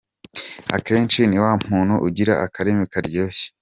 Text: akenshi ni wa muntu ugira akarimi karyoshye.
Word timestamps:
akenshi 0.77 1.19
ni 1.29 1.37
wa 1.43 1.53
muntu 1.67 1.95
ugira 2.07 2.33
akarimi 2.45 2.85
karyoshye. 2.91 3.45